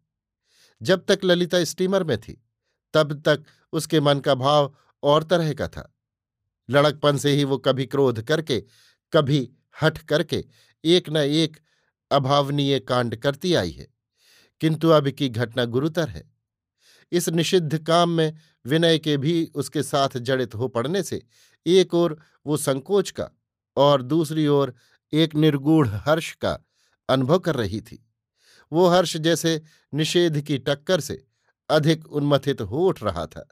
जब 0.82 1.06
तक 1.06 1.20
ललिता 1.24 1.64
स्टीमर 1.64 2.04
में 2.04 2.18
थी, 2.18 2.42
तब 2.94 3.14
तक 3.22 3.44
उसके 3.74 4.00
मन 4.00 4.20
का 4.20 4.36
भाव 4.36 4.74
और 5.04 5.24
तरह 5.24 5.54
का 5.54 5.68
था। 5.68 5.90
लड़कपन 6.70 7.18
से 7.18 7.32
ही 7.32 7.44
वो 7.44 7.58
कभी 7.58 7.86
क्रोध 7.86 8.22
करके, 8.22 8.60
कभी 9.14 9.50
हठ 9.82 9.98
करके 9.98 10.44
एक 10.84 11.10
न 11.10 11.18
एक 11.18 11.58
अभावनीय 12.12 12.80
कांड 12.80 13.16
करती 13.16 13.54
आई 13.54 13.72
है। 13.72 13.93
किंतु 14.60 14.90
अब 14.90 15.10
की 15.10 15.30
घटना 15.30 15.66
गुरुतर 15.66 16.10
है। 16.10 16.32
इस 17.12 17.30
निषिद्ध 17.30 17.84
काम 17.84 18.10
में 18.10 18.34
विनय 18.66 19.00
के 19.00 19.18
भी 19.18 19.52
उसके 19.56 19.84
साथ 19.84 20.18
जड़ित 20.18 20.56
हो 20.56 20.68
पड़ने 20.68 21.04
से 21.04 21.22
एक 21.66 21.94
ओर 21.94 22.20
वो 22.46 22.58
संकोच 22.58 23.12
का 23.12 23.30
और 23.78 24.02
दूसरी 24.02 24.48
ओर 24.48 24.74
एक 25.14 25.36
निर्गूढ़ 25.36 25.88
हर्ष 25.88 26.34
का 26.34 26.60
अनुभव 27.10 27.40
कर 27.40 27.56
रही 27.56 27.82
थी। 27.82 28.10
वो 28.72 28.88
हर्ष 28.88 29.18
जैसे 29.18 29.62
निषेध 29.94 30.42
की 30.42 30.58
टक्कर 30.58 31.00
से 31.00 31.26
अधिक 31.70 32.08
उन्मथित 32.08 32.62
हो 32.62 32.88
उठ 32.88 33.04
रहा 33.04 33.26
था। 33.26 33.48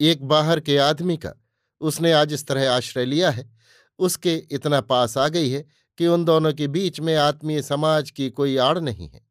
एक 0.00 0.24
बाहर 0.24 0.60
के 0.60 0.78
आदमी 0.78 1.16
का 1.16 1.32
उसने 1.80 2.12
आज 2.12 2.32
इस 2.32 2.46
तरह 2.46 2.72
आश्रय 2.72 3.04
लिया 3.04 3.30
है। 3.30 3.52
उसके 3.98 4.36
इतना 4.36 4.80
पास 4.80 5.18
आ 5.18 5.28
गई 5.28 5.50
है 5.50 5.64
कि 5.98 6.06
उन 6.06 6.24
दोनों 6.24 6.52
के 6.52 6.68
बीच 6.68 7.00
में 7.00 7.16
आत्मीय 7.16 7.62
समाज 7.62 8.10
की 8.10 8.30
कोई 8.30 8.56
आड़ 8.56 8.78
नहीं 8.78 9.08
है। 9.08 9.25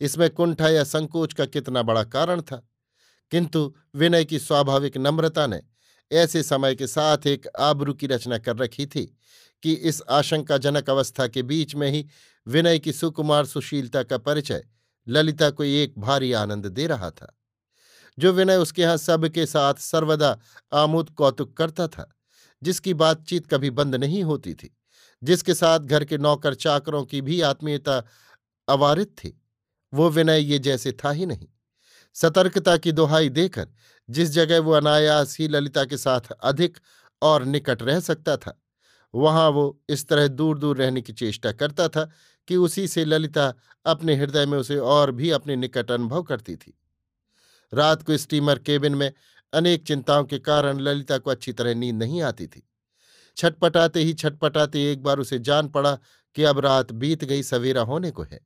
इसमें 0.00 0.30
कुंठा 0.30 0.68
या 0.68 0.84
संकोच 0.84 1.32
का 1.32 1.44
कितना 1.44 1.82
बड़ा 1.82 2.04
कारण 2.04 2.40
था। 2.40 2.68
किंतु 3.30 3.74
विनय 3.94 4.24
की 4.24 4.38
स्वाभाविक 4.38 4.96
नम्रता 4.96 5.46
ने 5.46 5.62
ऐसे 6.12 6.42
समय 6.42 6.74
के 6.74 6.86
साथ 6.86 7.18
एक 7.26 7.48
आबरू 7.58 7.94
की 7.94 8.06
रचना 8.06 8.38
कर 8.38 8.56
रखी 8.56 8.86
थी 8.86 9.18
कि 9.62 9.72
इस 9.72 10.02
आशंकाजनक 10.10 10.90
अवस्था 10.90 11.26
के 11.26 11.42
बीच 11.42 11.74
में 11.74 11.90
ही 11.90 12.06
विनय 12.46 12.78
की 12.78 12.92
सुकुमार 12.92 13.46
सुशीलता 13.46 14.02
का 14.02 14.18
परिचय 14.18 14.66
ललिता 15.08 15.50
को 15.50 15.64
एक 15.64 15.94
भारी 15.98 16.32
आनंद 16.32 16.66
दे 16.66 16.86
रहा 16.86 17.10
था। 17.10 17.38
जो 18.18 18.32
विनय 18.32 18.56
उसके 18.56 18.82
यहाँ 18.82 18.96
सबके 18.96 19.46
साथ 19.46 19.74
सर्वदा 19.74 20.40
आमोद 20.72 21.10
कौतुक 21.10 21.56
करता 21.56 21.88
था, 21.88 22.16
जिसकी 22.62 22.94
बातचीत 22.94 23.46
कभी 23.46 23.70
बंद 23.70 23.94
नहीं 23.94 24.22
होती 24.22 24.54
थी, 24.54 24.76
जिसके 25.22 25.54
साथ 25.54 25.80
घर 25.80 26.04
के 26.04 26.18
नौकर 26.18 26.54
चाकरों 26.54 27.04
की 27.04 27.20
भी 27.20 27.40
आत्मीयता 27.40 28.06
अवारित 28.68 29.08
थी। 29.08 29.40
वो 29.94 30.08
विनय 30.10 30.40
ये 30.42 30.58
जैसे 30.58 30.92
था 30.94 31.10
ही 31.10 31.26
नहीं। 31.26 31.46
सतर्कता 32.16 32.76
की 32.76 32.92
दोहाई 32.92 33.28
देकर 33.28 33.68
जिस 34.08 34.30
जगह 34.30 34.60
वो 34.60 34.72
अनायास 34.72 35.36
ही 35.40 35.48
ललिता 35.48 35.84
के 35.84 35.96
साथ 35.96 36.30
अधिक 36.32 36.78
और 37.22 37.44
निकट 37.44 37.82
रह 37.82 38.00
सकता 38.00 38.36
था, 38.36 38.60
वहाँ 39.14 39.48
वो 39.48 39.80
इस 39.88 40.06
तरह 40.08 40.28
दूर 40.28 40.58
दूर 40.58 40.76
रहने 40.76 41.02
की 41.02 41.12
चेष्टा 41.12 41.52
करता 41.52 41.88
था 41.88 42.10
कि 42.48 42.56
उसी 42.56 42.86
से 42.88 43.04
ललिता 43.04 43.52
अपने 43.86 44.16
हृदय 44.16 44.46
में 44.46 44.58
उसे 44.58 44.76
और 44.76 45.10
भी 45.12 45.30
अपने 45.30 45.56
निकट 45.56 45.90
अनुभव 45.90 46.22
करती 46.22 46.56
थी। 46.56 46.78
रात 47.72 48.02
को 48.02 48.16
स्टीमर 48.16 48.58
केबिन 48.58 48.94
में 48.94 49.12
अनेक 49.52 49.86
चिंताओं 49.86 50.24
के 50.24 50.38
कारण 50.38 50.80
ललिता 50.80 51.18
को 51.18 51.30
अच्छी 51.30 51.52
तरह 51.52 51.74
नींद 51.74 51.96
नहीं 51.96 52.22
आती 52.22 52.46
थी। 52.46 52.62
छटपटाते 53.36 54.00
ही 54.00 54.14
छटपटाते 54.14 54.90
एक 54.92 55.02
बार 55.02 55.18
उसे 55.18 55.38
जान 55.38 55.68
पड़ा 55.68 55.98
कि 56.36 56.42
अब 56.42 56.58
रात 56.58 56.92
बीत 56.92 57.24
गई, 57.24 57.42
सवेरा 57.42 57.82
होने 57.82 58.10
को 58.10 58.22
है। 58.22 58.40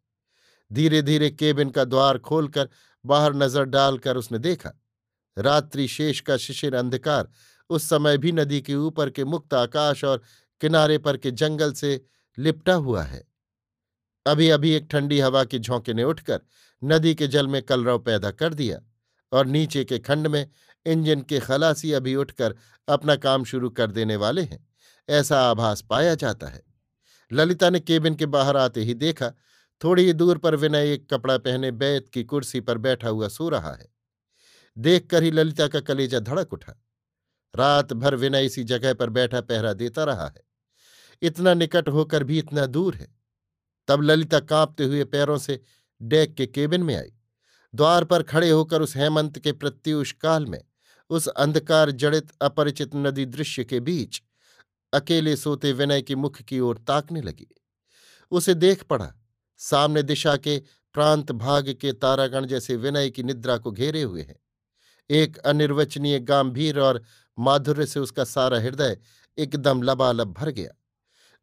धीरे 0.71 1.03
धीरे 1.03 1.31
केबिन 1.31 1.71
का 1.71 1.85
द्वार 1.85 2.19
खोलकर 2.19 2.69
बाहर 3.05 3.35
नज़र 3.35 3.65
डालकर 3.65 4.17
उसने 4.17 4.39
देखा। 4.39 4.73
रात्रि 5.37 5.87
शेष 5.89 6.21
का 6.21 6.37
शिशिर 6.37 6.75
अंधकार 6.75 7.29
उस 7.71 7.89
समय 7.89 8.19
भी 8.19 8.33
नदी 8.33 8.61
के 8.61 8.75
ऊपर 8.75 9.11
के 9.11 9.25
मुक्त 9.25 9.55
आकाश 9.55 10.05
और 10.05 10.23
किनारे 10.61 10.99
पर 10.99 11.17
के 11.17 11.31
जंगल 11.31 11.73
से 11.73 12.01
लिपटा 12.39 12.75
हुआ 12.75 13.03
है। 13.03 13.23
अभी 14.27 14.49
अभी 14.51 14.71
एक 14.71 14.89
ठंडी 14.91 15.19
हवा 15.21 15.45
की 15.45 15.59
झोंके 15.59 15.95
ने 15.95 16.05
उठकर 16.05 16.41
नदी 16.83 17.15
के 17.15 17.27
जल 17.27 17.47
में 17.47 17.63
कलरव 17.63 17.99
पैदा 17.99 18.31
कर 18.31 18.55
दिया 18.55 18.81
और 19.33 19.47
नीचे 19.47 19.85
के 19.85 19.99
खंड 19.99 20.27
में 20.27 20.47
इंजन 20.87 21.21
के 21.21 21.39
खलासी 21.41 21.93
अभी 21.93 22.15
उठकर 22.15 22.55
अपना 22.89 23.17
काम 23.17 23.45
शुरू 23.45 23.71
कर 23.71 23.91
देने 23.91 24.17
वाले 24.17 24.43
हैं। 24.43 24.67
ऐसा 25.09 25.41
आभास 25.41 25.83
पाया 25.83 26.15
जाता 26.15 26.47
है। 26.47 26.63
ललिता 27.31 27.71
ने 27.71 27.81
केबिन 27.81 28.15
के 28.15 28.27
बाहर 28.27 28.57
आते 28.57 28.83
ही 28.83 28.95
देखा 28.95 29.33
थोड़ी 29.85 30.05
ही 30.05 30.13
दूर 30.13 30.39
पर 30.39 30.57
विनय 30.57 30.93
एक 30.93 31.11
कपड़ा 31.11 31.39
पहने 31.39 31.71
बैत 31.71 32.09
की 32.09 32.25
कुर्सी 32.25 32.61
पर 32.61 32.79
बैठा 32.79 33.09
हुआ 33.09 33.29
सो 33.29 33.49
रहा 33.49 33.73
है। 33.75 33.89
देखकर 34.79 35.23
ही 35.23 35.31
ललिता 35.31 35.69
का 35.69 35.81
कलेजा 35.81 36.19
धड़क 36.19 36.53
उठा। 36.53 36.83
रात 37.57 37.93
भर 37.93 38.15
विनय 38.15 38.47
इसी 38.47 38.65
जगह 38.65 38.95
पर 38.95 39.11
बैठा 39.11 39.41
पहरा 39.41 39.73
देता 39.73 40.05
रहा 40.05 40.27
है। 40.27 40.43
इतना 41.23 41.55
निकट 41.55 41.89
होकर 41.89 42.25
भी 42.25 42.39
इतना 42.39 42.67
दूर 42.67 42.95
है। 42.95 43.15
तब 43.89 44.03
ललिता 44.03 44.41
कांपते 44.41 44.85
हुए 44.85 45.05
पैरों 45.05 45.39
से 45.39 45.61
डेक 46.03 46.35
के 46.35 46.47
केबिन 46.47 46.83
में 46.83 46.97
आई। 46.97 47.13
द्वार 47.75 48.05
पर 48.05 48.23
खड़े 48.23 48.51
होकर 48.51 48.83
उस 48.83 48.97
हेमंत 48.97 49.39
के 49.39 49.53
प्रत्युष 49.53 50.13
काल 50.13 50.47
में, 50.47 50.65
उस 51.11 51.29
अंधकार 51.29 51.91
जड़ित 51.91 52.33
अपरिचित 52.43 52.91
नदी 52.95 53.27
दृश्य 53.27 53.65
के 53.65 53.81
बीच, 53.81 54.23
अकेले 54.93 55.37
सोते 55.37 55.73
विनय 55.73 56.03
के 56.03 56.15
मुख 56.15 56.43
की 56.43 56.61
ओर 56.61 56.79
ताकने 56.79 57.23
लगी। 57.23 57.55
उसे 58.31 58.55
देख 58.55 58.83
पड़ा 58.83 59.15
सामने 59.59 60.03
दिशा 60.03 60.37
के 60.37 60.63
प्रांत 60.95 61.33
भाग 61.33 61.73
के 61.81 61.93
तारागण 61.93 62.47
जैसे 62.47 62.77
विनय 62.77 63.11
की 63.11 63.23
निद्रा 63.23 63.57
को 63.59 63.71
घेरे 63.71 64.03
हुए 64.03 64.23
हैं। 64.23 64.37
एक 65.11 65.39
अनिर्वचनीय 65.39 66.19
गंभीर 66.19 66.81
और 66.81 67.03
माधुर्य 67.39 67.87
से 67.87 68.01
उसका 68.01 68.25
सारा 68.25 68.61
हृदय 68.61 68.99
एकदम 69.39 69.83
लबालब 69.83 70.33
भर 70.33 70.51
गया। 70.51 70.71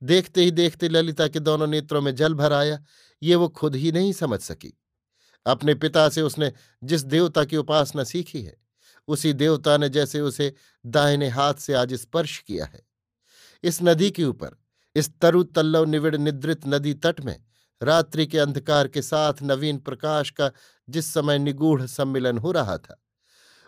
देखते 0.04 0.42
ही 0.42 0.52
देखते 0.52 0.90
ललिता 0.90 1.28
के 1.28 1.40
दोनों 1.40 1.68
नेत्रों 1.68 2.02
में 2.02 2.16
जल 2.16 2.34
भर 2.34 2.54
आया, 2.54 2.84
ये 3.24 3.36
वो 3.36 3.48
खुद 3.50 3.76
ही 3.76 3.92
नहीं 3.92 4.14
समझ 4.14 4.40
सकी। 4.40 4.78
अपने 5.46 5.76
पिता 5.76 6.10
से 6.10 6.22
उसने 6.22 6.52
जिस 6.84 7.04
देवता 7.04 7.44
की 7.44 7.58
उपासना 7.58 8.04
सीखी 8.04 8.42
है, 8.42 8.58
उसी 9.08 9.34
देवता 9.34 9.78
ने 9.78 9.90
जैसे 9.90 10.22
उसे 10.22 10.54
दाहिने 10.86 11.30
हाथ 11.30 11.54
से 11.54 11.74
आज 11.74 11.94
स्पर्श 11.94 12.38
किया 12.40 12.66
है। 12.66 12.88
इस 13.64 13.80
नदी 13.84 14.12
के 14.12 14.24
ऊपर, 14.24 14.50
इस 14.96 15.20
तरु 15.20 15.44
तल्लव 15.44 15.86
निविड़ 15.86 16.16
निद्रित 16.18 16.68
नदी 16.68 16.94
तट 16.94 17.22
में 17.22 17.44
रात्रि 17.82 18.26
के 18.28 18.40
अंधकार 18.40 18.88
के 18.88 19.02
साथ 19.02 19.42
नवीन 19.42 19.78
प्रकाश 19.78 20.30
का 20.30 20.52
जिस 20.88 21.14
समय 21.14 21.40
निगूढ़ 21.40 21.86
सम्मिलन 21.86 22.38
हो 22.38 22.52
रहा 22.52 22.78
था, 22.78 23.02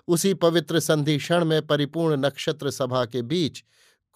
उसी 0.08 0.34
पवित्र 0.36 0.80
संधि 0.80 1.18
क्षण 1.18 1.46
में 1.46 1.62
परिपूर्ण 1.68 2.18
नक्षत्र 2.18 2.72
सभा 2.72 3.06
के 3.06 3.22
बीच 3.24 3.64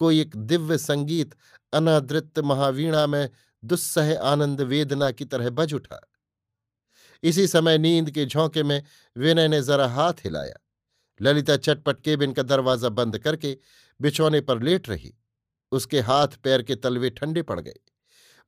कोई 0.00 0.20
एक 0.20 0.36
दिव्य 0.36 0.78
संगीत 0.78 1.34
अनादृत 1.72 2.38
महावीणा 2.40 3.06
में 3.06 3.28
दुस्सह 3.62 4.18
आनंद 4.20 4.60
वेदना 4.60 5.10
की 5.10 5.24
तरह 5.24 5.50
बज 5.50 5.74
उठा। 5.74 6.00
इसी 7.22 7.46
समय 7.46 7.78
नींद 7.78 8.10
के 8.10 8.24
झोंके 8.26 8.62
में 8.62 8.82
विनय 9.16 9.48
ने 9.48 9.60
जरा 9.62 9.86
हाथ 9.88 10.24
हिलाया। 10.24 10.58
ललिता 11.20 11.56
चटपट 11.56 12.00
केबिन 12.00 12.32
का 12.32 12.42
दरवाज़ा 12.42 12.88
बंद 12.90 13.18
करके 13.18 13.56
बिछौने 14.00 14.40
पर 14.40 14.62
लेट 14.62 14.88
रही। 14.88 15.14
उसके 15.72 16.00
हाथ 16.00 16.28
पैर 16.44 16.62
के 16.62 16.74
तलवे 16.74 17.10
ठंडे 17.10 17.42
पड़ 17.42 17.60
गए। 17.60 17.78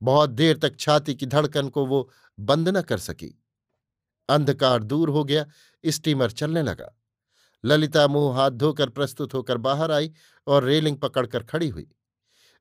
बहुत 0.03 0.29
देर 0.29 0.57
तक 0.57 0.75
छाती 0.79 1.15
की 1.15 1.25
धड़कन 1.25 1.69
को 1.69 1.85
वो 1.85 2.11
बंद 2.39 2.69
न 2.69 2.81
कर 2.81 2.97
सकी। 2.97 3.43
अंधकार 4.29 4.83
दूर 4.83 5.09
हो 5.09 5.23
गया, 5.23 5.45
स्टीमर 5.85 6.31
चलने 6.31 6.63
लगा। 6.63 6.95
ललिता 7.65 8.07
मुँह 8.07 8.35
हाथ 8.35 8.51
धोकर 8.51 8.89
प्रस्तुत 8.89 9.33
होकर 9.33 9.57
बाहर 9.57 9.91
आई 9.91 10.11
और 10.47 10.63
रेलिंग 10.63 10.97
पकड़कर 10.97 11.43
खड़ी 11.43 11.69
हुई। 11.69 11.87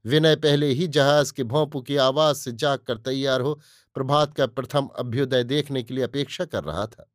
विनय 0.05 0.37
पहले 0.37 0.67
ही 0.67 0.87
जहाज़ 0.89 1.33
के 1.33 1.45
भोंपू 1.45 1.81
की 1.83 1.97
आवाज़ 1.97 2.37
से 2.37 2.53
जाग 2.53 2.79
कर 2.79 2.99
तैयार 2.99 3.41
हो 3.41 3.61
प्रभात 3.95 4.35
का 4.35 4.47
प्रथम 4.47 4.87
अभ्युदय 4.87 5.45
देखने 5.45 5.83
के 5.83 5.95
लिए 5.95 6.05
अपेक्षा 6.05 6.45
कर 6.45 6.65
रहा 6.65 6.87
था। 6.87 7.11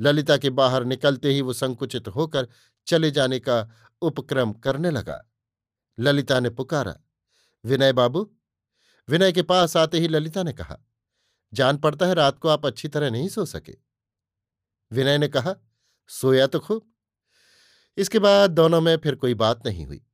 ललिता 0.00 0.36
के 0.36 0.50
बाहर 0.50 0.84
निकलते 0.84 1.28
ही 1.28 1.40
वो 1.40 1.52
संकुचित 1.52 2.08
होकर 2.08 2.48
चले 2.86 3.10
जाने 3.10 3.38
का 3.38 3.70
उपक्रम 4.02 4.52
करने 4.52 4.90
लगा। 4.90 5.30
ललिता 5.98 6.40
ने 6.40 6.50
पुकारा, 6.50 6.96
विनय 7.64 7.92
बाबू 7.92 8.32
विनय 9.08 9.32
के 9.32 9.42
पास 9.42 9.76
आते 9.76 9.98
ही 9.98 10.08
ललिता 10.08 10.42
ने 10.42 10.52
कहा, 10.52 10.78
जान 11.52 11.76
पड़ता 11.76 12.06
है 12.06 12.14
रात 12.14 12.38
को 12.38 12.48
आप 12.48 12.66
अच्छी 12.66 12.88
तरह 12.88 13.10
नहीं 13.10 13.28
सो 13.28 13.44
सके। 13.44 13.76
विनय 14.92 15.18
ने 15.18 15.28
कहा, 15.28 15.54
सोया 16.08 16.46
तो 16.46 16.60
खूब। 16.60 16.92
इसके 17.96 18.18
बाद 18.18 18.50
दोनों 18.50 18.80
में 18.80 18.96
फिर 18.96 19.14
कोई 19.14 19.34
बात 19.34 19.66
नहीं 19.66 19.86
हुई। 19.86 20.06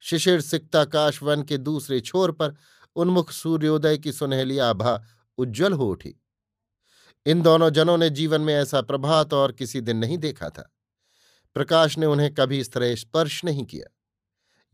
शिशिर 0.00 0.40
सिक्ताकाश 0.40 1.22
वन 1.22 1.42
के 1.42 1.58
दूसरे 1.58 2.00
छोर 2.00 2.32
पर 2.32 2.56
उन्मुख 2.96 3.30
सूर्योदय 3.30 3.98
की 3.98 4.12
सुनहली 4.12 4.58
आभा 4.58 5.04
उज्जवल 5.38 5.72
हो 5.72 5.90
उठी। 5.90 6.22
इन 7.26 7.42
दोनों 7.42 7.70
जनों 7.70 7.98
ने 7.98 8.10
जीवन 8.10 8.40
में 8.40 8.54
ऐसा 8.54 8.80
प्रभात 8.80 9.34
और 9.34 9.52
किसी 9.52 9.80
दिन 9.80 9.96
नहीं 9.96 10.18
देखा 10.18 10.48
था। 10.50 10.74
प्रकाश 11.54 11.98
ने 11.98 12.06
उन्हें 12.06 12.34
कभी 12.34 12.58
इस 12.58 12.72
तरह 12.72 12.94
स्पर्श 12.94 13.44
नहीं 13.44 13.64
किया। 13.64 13.96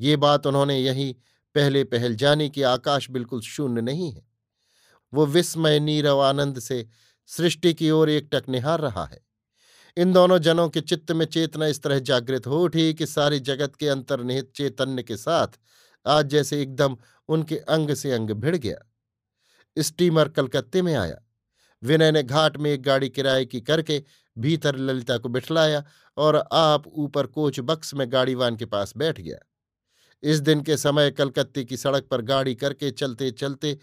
ये 0.01 0.17
बात 0.17 0.47
उन्होंने 0.47 0.79
यही 0.79 1.17
पहले 1.55 1.85
पहल 1.85 2.15
जाने 2.15 2.49
कि 2.49 2.63
आकाश 2.63 3.11
बिल्कुल 3.11 3.41
शून्य 3.41 3.81
नहीं 3.81 4.13
है। 4.13 4.27
वो 5.15 5.27
विस्मय, 5.27 5.81
नीरव 5.81 6.21
आनंद 6.21 6.59
से 6.59 6.89
सृष्टि 7.27 7.75
की 7.75 7.91
ओर 7.91 8.11
एक 8.11 8.29
टक 8.33 8.45
निहार 8.49 8.81
रहा 8.81 9.05
है। 9.05 9.21
इन 9.97 10.13
दोनों 10.13 10.39
जनों 10.39 10.69
के 10.69 10.81
चित्त 10.81 11.13
में 11.13 11.27
चेतना 11.27 11.67
इस 11.67 11.83
तरह 11.83 11.99
जागृत 11.99 12.47
हो 12.47 12.65
उठी 12.65 12.95
कि 12.95 13.07
सारी 13.07 13.41
जगत 13.41 13.77
के 13.77 13.89
अंतर्निहित 13.89 14.53
चैतन्य 14.55 15.03
के 15.03 15.17
साथ 15.17 15.49
आज 16.07 16.27
जैसे 16.27 16.63
एकदम 16.63 16.97
उनके 17.29 17.57
अंग 17.57 17.95
से 17.95 18.13
अंग 18.13 18.31
भिड़ 18.31 18.57
गया। 18.57 18.79
स्टीमर 19.79 20.29
कलकत्ते 20.29 20.83
में 20.83 20.95
आया। 20.95 21.23
विनय 21.83 22.13
ने 22.13 22.23
घाट 22.23 22.57
में 22.57 22.71
एक 22.71 22.83
गाड़ी 22.83 23.09
किराए 23.09 23.45
की 23.45 23.61
करके 23.61 24.05
भीतर 24.39 24.77
ललिता 24.77 25.19
को 25.19 25.29
बिठलाया 25.29 25.85
और 26.17 26.49
आप 26.53 26.87
ऊपर 26.87 27.27
कोच 27.27 27.61
बक्स 27.61 27.95
में 27.95 28.13
गाड़ीवान 28.13 28.57
के 28.57 28.65
पास 28.65 28.97
बैठ 28.97 29.21
गया। 29.21 29.39
इस 30.23 30.41
दिन 30.41 30.61
के 30.61 30.77
समय 30.77 31.11
कलकत्ते 31.11 31.65
की 31.65 31.77
सड़क 31.77 32.05
पर 32.05 32.23
गाड़ी 32.23 32.55
करके 32.55 32.91
चलते 32.91 33.31
चलते 33.31 33.79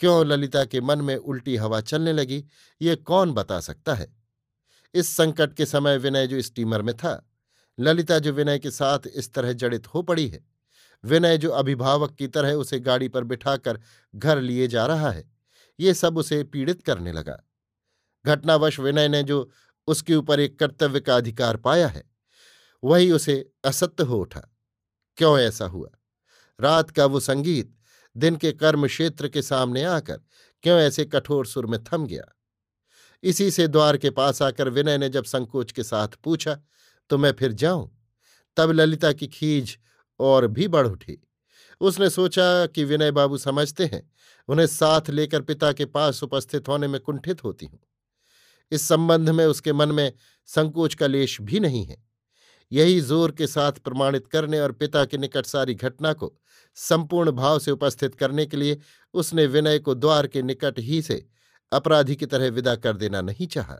क्यों 0.00 0.26
ललिता 0.26 0.64
के 0.64 0.80
मन 0.80 1.00
में 1.00 1.16
उल्टी 1.16 1.56
हवा 1.56 1.80
चलने 1.80 2.12
लगी, 2.12 2.44
ये 2.80 2.96
कौन 2.96 3.32
बता 3.32 3.60
सकता 3.60 3.94
है? 3.94 4.16
इस 4.94 5.16
संकट 5.16 5.54
के 5.54 5.66
समय 5.66 5.98
विनय 5.98 6.26
जो 6.26 6.42
स्टीमर 6.42 6.82
में 6.82 6.94
था, 6.96 7.30
ललिता 7.78 8.18
जो 8.18 8.32
विनय 8.32 8.58
के 8.58 8.70
साथ 8.70 9.06
इस 9.14 9.32
तरह 9.32 9.52
जड़ित 9.52 9.86
हो 9.86 10.02
पड़ी 10.02 10.28
है, 10.28 10.44
विनय 11.04 11.38
जो 11.38 11.50
अभिभावक 11.50 12.14
की 12.14 12.28
तरह 12.28 12.52
उसे 12.52 12.80
गाड़ी 12.80 13.08
पर 13.08 13.24
बिठाकर 13.24 13.80
घर 14.14 14.40
लिए 14.40 14.66
जा 14.68 14.86
रहा 14.86 15.10
है, 15.10 15.24
ये 15.78 15.94
सब 15.94 16.18
उसे 16.18 16.44
पीड़ित 16.44 16.82
करने 16.82 17.12
लगा। 17.12 17.38
घटनावश 18.24 18.78
विनय 18.80 19.08
ने 19.08 19.22
जो 19.22 19.50
उसके 19.88 20.14
ऊपर 20.14 20.40
एक 20.40 20.58
कर्तव्य 20.58 21.00
का 21.00 21.16
अधिकार 21.16 21.56
पाया 21.56 21.88
है, 21.88 22.04
वही 22.84 23.10
उसे 23.10 23.50
असत्य 23.64 24.04
हो 24.04 24.18
उठा। 24.18 24.57
क्यों 25.18 25.38
ऐसा 25.38 25.64
हुआ? 25.64 25.88
रात 26.60 26.90
का 26.90 27.06
वो 27.06 27.20
संगीत 27.20 27.74
दिन 28.16 28.36
के 28.36 28.52
कर्म 28.52 28.86
क्षेत्र 28.86 29.28
के 29.28 29.42
सामने 29.42 29.84
आकर 29.84 30.20
क्यों 30.62 30.80
ऐसे 30.80 31.04
कठोर 31.04 31.46
सुर 31.46 31.66
में 31.66 31.84
थम 31.84 32.06
गया? 32.06 32.36
इसी 33.22 33.50
से 33.50 33.68
द्वार 33.68 33.96
के 33.96 34.10
पास 34.10 34.42
आकर 34.42 34.68
विनय 34.68 34.98
ने 34.98 35.08
जब 35.08 35.24
संकोच 35.24 35.72
के 35.72 35.82
साथ 35.82 36.08
पूछा 36.08 36.60
तो 37.10 37.18
मैं 37.18 37.32
फिर 37.32 37.52
जाऊँ? 37.52 38.06
तब 38.56 38.70
ललिता 38.70 39.12
की 39.12 39.26
खीज 39.26 39.78
और 40.20 40.46
भी 40.46 40.68
बढ़ 40.68 40.86
उठी। 40.86 41.28
उसने 41.80 42.10
सोचा 42.10 42.66
कि 42.66 42.84
विनय 42.84 43.10
बाबू 43.10 43.38
समझते 43.38 43.86
हैं, 43.86 44.10
उन्हें 44.48 44.66
साथ 44.66 45.10
लेकर 45.10 45.42
पिता 45.42 45.72
के 45.72 45.84
पास 45.84 46.22
उपस्थित 46.22 46.68
होने 46.68 46.88
में 46.88 47.00
कुंठित 47.00 47.44
होती 47.44 47.66
हूँ। 47.66 47.80
इस 48.70 48.88
संबंध 48.88 49.30
में 49.30 49.46
उसके 49.46 49.72
मन 49.72 49.92
में 49.92 50.12
संकोच 50.46 50.94
का 50.94 51.06
लेश 51.06 51.40
भी 51.40 51.60
नहीं 51.60 51.84
है। 51.86 52.07
यही 52.72 53.00
ज़ोर 53.00 53.32
के 53.32 53.46
साथ 53.46 53.72
प्रमाणित 53.72 54.26
करने 54.26 54.60
और 54.60 54.72
पिता 54.72 55.04
के 55.04 55.18
निकट 55.18 55.46
सारी 55.46 55.74
घटना 55.74 56.12
को 56.12 56.32
संपूर्ण 56.76 57.30
भाव 57.30 57.58
से 57.58 57.70
उपस्थित 57.70 58.14
करने 58.14 58.46
के 58.46 58.56
लिए 58.56 58.78
उसने 59.14 59.46
विनय 59.46 59.78
को 59.78 59.94
द्वार 59.94 60.26
के 60.26 60.42
निकट 60.42 60.78
ही 60.78 61.02
से 61.02 61.24
अपराधी 61.72 62.16
की 62.16 62.26
तरह 62.26 62.50
विदा 62.50 62.74
कर 62.76 62.96
देना 62.96 63.20
नहीं 63.20 63.46
चाहा। 63.46 63.78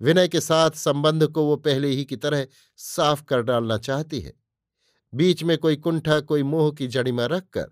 विनय 0.00 0.28
के 0.28 0.40
साथ 0.40 0.70
संबंध 0.70 1.26
को 1.26 1.44
वो 1.44 1.56
पहले 1.56 1.88
ही 1.88 2.04
की 2.04 2.16
तरह 2.16 2.46
साफ़ 2.76 3.22
कर 3.24 3.42
डालना 3.42 3.78
चाहती 3.78 4.20
है। 4.20 4.32
बीच 5.12 5.42
में 5.42 5.56
कोई 5.58 5.76
कुंठा, 5.76 6.20
कोई 6.20 6.42
मोह 6.42 6.70
की 6.72 6.86
जड़िमा 6.86 7.26
रखकर 7.26 7.70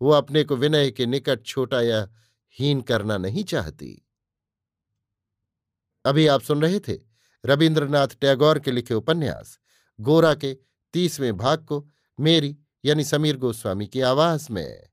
वो 0.00 0.10
अपने 0.10 0.44
को 0.44 0.56
विनय 0.56 0.90
के 0.90 1.06
निकट 1.06 1.44
छोटा 1.44 1.80
या 1.80 2.08
हीन 2.58 2.80
करना 2.80 3.16
नहीं 3.18 3.44
चाहती। 3.44 4.02
अभी 6.04 6.26
आप 6.26 6.42
सुन 6.42 6.62
रहे 6.62 6.80
थे 6.80 7.09
रविन्द्रनाथ 7.46 8.08
टैगोर 8.20 8.58
के 8.58 8.70
लिखे 8.70 8.94
उपन्यास, 8.94 9.58
गोरा 10.00 10.34
के 10.34 10.56
तीसवें 10.92 11.36
भाग 11.36 11.58
को 11.58 11.88
मेरी 12.20 12.56
यानी 12.84 13.04
समीर 13.04 13.36
गोस्वामी 13.36 13.86
की 13.86 14.00
आवाज़ 14.00 14.52
में। 14.52 14.89